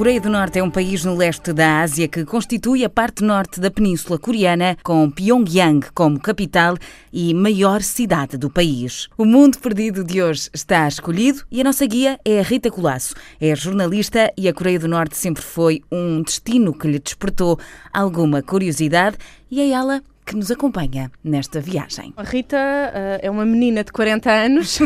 [0.00, 3.60] Coreia do Norte é um país no leste da Ásia que constitui a parte norte
[3.60, 6.74] da Península Coreana, com Pyongyang como capital
[7.12, 9.08] e maior cidade do país.
[9.18, 13.14] O mundo perdido de hoje está escolhido e a nossa guia é a Rita Colasso.
[13.38, 17.58] É jornalista e a Coreia do Norte sempre foi um destino que lhe despertou
[17.92, 19.18] alguma curiosidade
[19.50, 22.14] e é ela que nos acompanha nesta viagem.
[22.16, 24.78] A Rita uh, é uma menina de 40 anos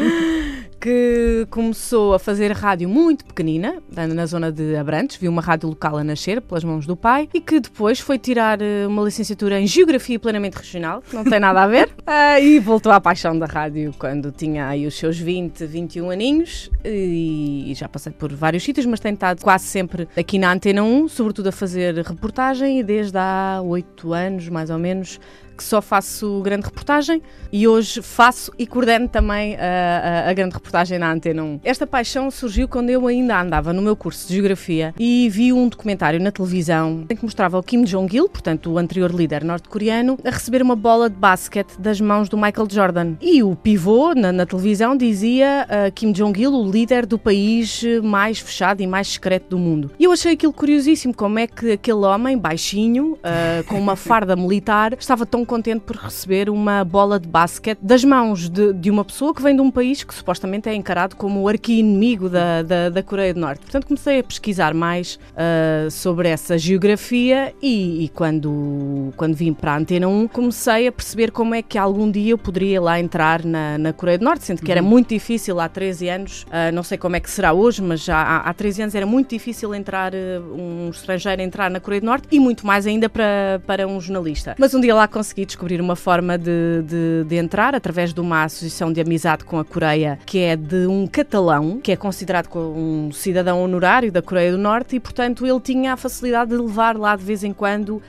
[0.80, 5.96] que começou a fazer rádio muito pequenina, na zona de Abrantes, viu uma rádio local
[5.96, 9.66] a nascer pelas mãos do pai e que depois foi tirar eh, uma licenciatura em
[9.66, 13.46] Geografia Plenamente Regional, que não tem nada a ver, uh, e voltou à paixão da
[13.46, 18.62] rádio quando tinha aí os seus 20, 21 aninhos e, e já passei por vários
[18.62, 22.82] sítios, mas tenho estado quase sempre aqui na Antena 1, sobretudo a fazer reportagem e
[22.82, 25.18] desde há 8 anos mais ou menos
[25.56, 30.54] que só faço grande reportagem e hoje faço e coordeno também a, a, a, grande
[30.54, 31.60] reportagem na Antena 1.
[31.64, 35.68] Esta paixão surgiu quando eu ainda andava no meu curso de Geografia e vi um
[35.68, 40.30] documentário na televisão em que mostrava o Kim Jong-il, portanto o anterior líder norte-coreano, a
[40.30, 43.14] receber uma bola de basquete das mãos do Michael Jordan.
[43.20, 48.38] E o pivô na, na televisão dizia uh, Kim Jong-il, o líder do país mais
[48.38, 49.90] fechado e mais secreto do mundo.
[49.98, 54.36] E eu achei aquilo curiosíssimo, como é que aquele homem baixinho, uh, com uma farda
[54.36, 59.04] militar, estava tão contente por receber uma bola de basquete das mãos de, de uma
[59.04, 62.90] pessoa que vem de um país que supostamente é encarado como o arqui-inimigo da, da,
[62.90, 63.60] da, Coreia do Norte.
[63.60, 69.74] Portanto, comecei a pesquisar mais uh, sobre essa geografia e, e, quando, quando vim para
[69.74, 73.44] a Antena 1 comecei a perceber como é que algum dia eu poderia lá entrar
[73.44, 74.88] na, na Coreia do Norte, sendo que era uhum.
[74.88, 78.16] muito difícil há 13 anos, uh, não sei como é que será hoje, mas já
[78.16, 80.16] há, há 13 anos era muito difícil entrar, uh,
[80.54, 84.56] um estrangeiro entrar na Coreia do Norte e muito mais ainda para, para um jornalista.
[84.58, 88.20] Mas um dia lá consegui consegui descobrir uma forma de, de, de, entrar através de
[88.20, 92.48] uma associação de amizade com a Coreia, que é de um catalão, que é considerado
[92.56, 96.96] um cidadão honorário da Coreia do Norte, e portanto ele tinha a facilidade de levar
[96.96, 98.02] lá de vez em quando uh,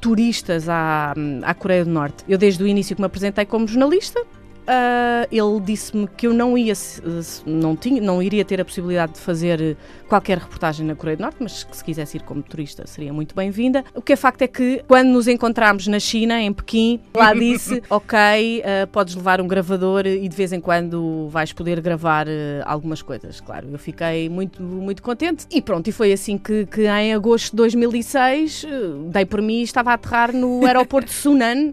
[0.00, 2.24] turistas à, à Coreia do Norte.
[2.28, 4.20] Eu, desde o início que me apresentei como jornalista,
[4.66, 6.74] Uh, ele disse-me que eu não ia,
[7.46, 9.76] não, tinha, não iria ter a possibilidade de fazer
[10.08, 13.34] qualquer reportagem na Coreia do Norte, mas que se quisesse ir como turista seria muito
[13.34, 13.84] bem-vinda.
[13.94, 17.80] O que é facto é que quando nos encontramos na China, em Pequim, lá disse:
[17.88, 22.30] Ok, uh, podes levar um gravador e de vez em quando vais poder gravar uh,
[22.64, 23.40] algumas coisas.
[23.40, 25.86] Claro, eu fiquei muito, muito contente e pronto.
[25.86, 28.64] E foi assim que, que em agosto de 2006
[29.12, 31.72] dei por mim e estava a aterrar no aeroporto de Sunan,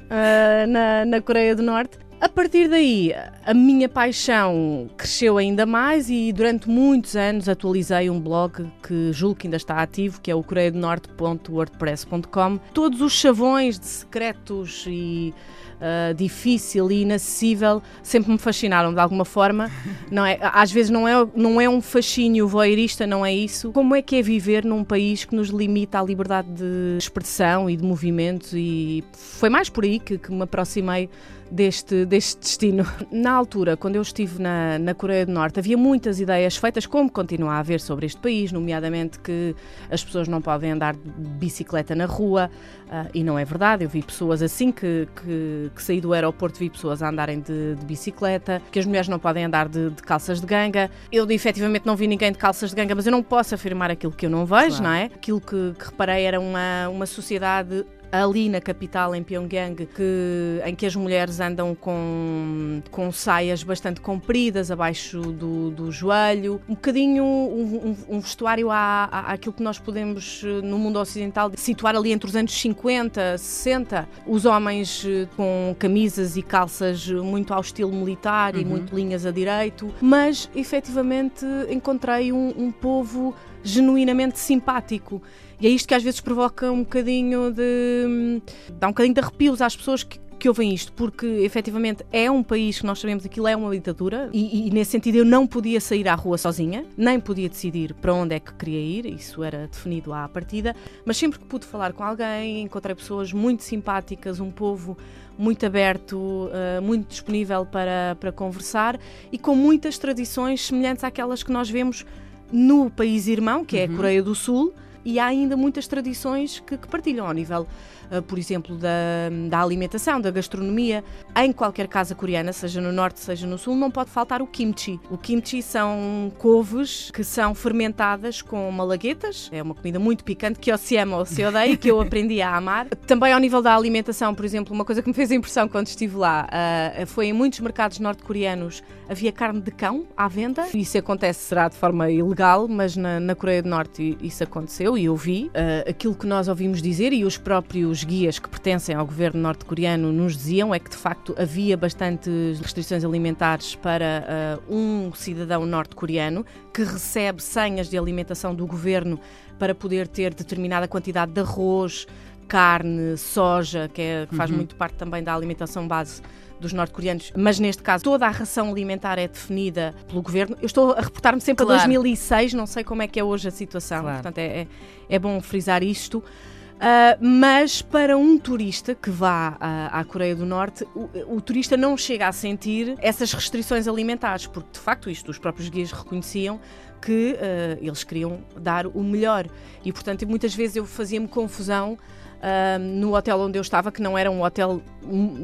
[0.68, 3.14] na, na Coreia do Norte a partir daí,
[3.46, 9.36] a minha paixão cresceu ainda mais e durante muitos anos atualizei um blog que julgo
[9.36, 12.60] que ainda está ativo, que é o coreiadonorte.wordpress.com.
[12.74, 15.34] Todos os chavões de secretos e
[15.82, 19.70] uh, difícil e inacessível sempre me fascinaram de alguma forma.
[20.10, 20.40] Não é?
[20.42, 23.72] Às vezes não é, não é um fascínio voyeurista, não é isso.
[23.72, 27.76] Como é que é viver num país que nos limita a liberdade de expressão e
[27.76, 28.56] de movimento?
[28.56, 31.10] E foi mais por aí que, que me aproximei
[31.54, 32.84] deste, deste destino.
[33.12, 37.10] Na altura, quando eu estive na, na Coreia do Norte, havia muitas ideias feitas, como
[37.12, 39.56] continua a haver sobre este país, nomeadamente que
[39.90, 41.00] as pessoas não podem andar de
[41.38, 42.50] bicicleta na rua,
[42.88, 43.84] uh, e não é verdade.
[43.84, 47.76] Eu vi pessoas assim que, que, que saí do aeroporto, vi pessoas a andarem de,
[47.76, 50.90] de bicicleta, que as mulheres não podem andar de, de, calças de ganga.
[51.12, 54.12] Eu efetivamente não vi ninguém de calças de ganga, mas eu não posso afirmar aquilo
[54.12, 54.84] que eu não vejo, claro.
[54.84, 55.04] não é?
[55.06, 60.76] Aquilo que, que reparei era uma, uma sociedade ali na capital, em Pyongyang, que, em
[60.76, 67.24] que as mulheres andam com, com saias bastante compridas, abaixo do, do joelho, um bocadinho
[67.24, 72.12] um, um, um vestuário à, à, àquilo que nós podemos, no mundo ocidental, situar ali
[72.12, 74.08] entre os anos 50, 60.
[74.28, 78.62] Os homens eh, com camisas e calças muito ao estilo militar uhum.
[78.62, 85.22] e muito linhas a direito, mas efetivamente encontrei um, um povo genuinamente simpático.
[85.60, 88.42] E é isto que às vezes provoca um bocadinho de.
[88.74, 92.44] dá um bocadinho de arrepios às pessoas que, que ouvem isto, porque efetivamente é um
[92.44, 95.48] país que nós sabemos que aquilo é uma ditadura e, e, nesse sentido eu não
[95.48, 99.42] podia sair à rua sozinha, nem podia decidir para onde é que queria ir, isso
[99.42, 100.76] era definido à partida,
[101.06, 104.98] mas sempre que pude falar com alguém, encontrei pessoas muito simpáticas, um povo
[105.38, 109.00] muito aberto, uh, muito disponível para, para conversar
[109.32, 112.06] e com muitas tradições semelhantes àquelas que nós vemos
[112.54, 113.96] no país irmão, que é a uhum.
[113.96, 114.74] Coreia do Sul,
[115.06, 117.68] e há ainda muitas tradições que, que partilham ao nível
[118.14, 121.04] ah, por exemplo, da, da alimentação, da gastronomia.
[121.36, 125.00] Em qualquer casa coreana, seja no norte, seja no sul, não pode faltar o kimchi.
[125.10, 129.50] O kimchi são couves que são fermentadas com malaguetas.
[129.52, 132.40] É uma comida muito picante que ou se ama ou se odeia, que eu aprendi
[132.40, 132.88] a amar.
[133.08, 136.16] Também ao nível da alimentação, por exemplo, uma coisa que me fez impressão quando estive
[136.16, 140.66] lá uh, foi em muitos mercados norte-coreanos havia carne de cão à venda.
[140.74, 145.06] Isso acontece, será de forma ilegal, mas na, na Coreia do Norte isso aconteceu e
[145.06, 145.46] eu vi.
[145.48, 150.12] Uh, aquilo que nós ouvimos dizer e os próprios guias que pertencem ao governo norte-coreano
[150.12, 156.46] nos diziam é que de facto havia bastantes restrições alimentares para uh, um cidadão norte-coreano
[156.74, 159.20] que recebe senhas de alimentação do governo
[159.60, 162.08] para poder ter determinada quantidade de arroz,
[162.44, 164.58] carne, soja, que, é, que faz uhum.
[164.58, 166.22] muito parte também da alimentação base
[166.60, 170.56] dos norte-coreanos, mas neste caso toda a ração alimentar é definida pelo governo.
[170.62, 171.82] Eu estou a reportar-me sempre claro.
[171.82, 174.16] a 2006, não sei como é que é hoje a situação, claro.
[174.16, 174.68] portanto é, é,
[175.10, 176.24] é bom frisar isto.
[176.74, 181.78] Uh, mas para um turista que vá à, à Coreia do Norte, o, o, turista
[181.78, 186.60] não chega a sentir essas restrições alimentares, porque de facto isto os próprios guias reconheciam
[187.02, 189.48] que uh, eles queriam dar o melhor.
[189.86, 194.18] E portanto muitas vezes eu fazia-me confusão uh, no hotel onde eu estava, que não
[194.18, 194.82] era um hotel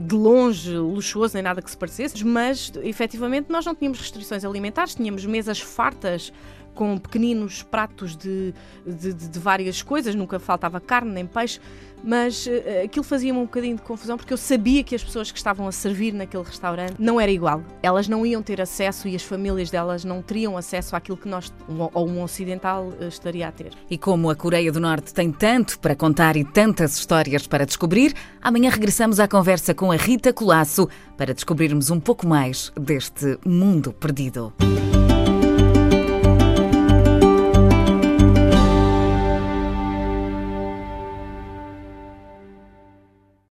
[0.06, 4.96] de longe luxuoso nem nada que se parecesse, mas efetivamente nós não tínhamos restrições alimentares,
[4.96, 6.34] tínhamos mesas fartas
[6.80, 8.54] com pequeninos pratos de,
[8.88, 11.60] de, de, várias coisas, nunca faltava carne nem peixe,
[12.02, 15.38] mas uh, aquilo fazia-me um bocadinho de confusão porque eu sabia que as pessoas que
[15.38, 17.62] estavam a servir naquele restaurante não era igual.
[17.84, 21.54] Elas não iam ter acesso e as famílias delas não teriam acesso àquilo que nós,
[21.94, 23.74] ou um ocidental, uh, estaria a ter.
[23.90, 28.14] E como a Coreia do Norte tem tanto para contar e tantas histórias para descobrir,
[28.42, 30.88] amanhã regressamos à conversa com a Rita Colasso
[31.18, 34.54] para descobrirmos um pouco mais deste mundo perdido.